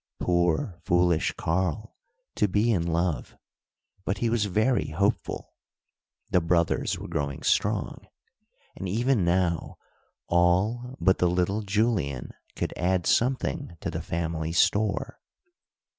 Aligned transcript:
Poor, 0.19 0.79
foolish 0.83 1.31
Karl, 1.33 1.95
to 2.33 2.47
be 2.47 2.71
in 2.71 2.87
love! 2.87 3.37
But 4.03 4.17
he 4.17 4.31
was 4.31 4.45
very 4.45 4.87
hopeful! 4.87 5.53
The 6.31 6.41
brothers 6.41 6.97
were 6.97 7.07
growing 7.07 7.43
strong, 7.43 8.07
and 8.75 8.89
even 8.89 9.23
now 9.23 9.77
all 10.25 10.95
but 10.99 11.19
the 11.19 11.29
little 11.29 11.61
Julian, 11.61 12.31
could 12.55 12.73
add 12.75 13.05
something 13.05 13.77
to 13.81 13.91
the 13.91 14.01
family 14.01 14.53
store. 14.53 15.19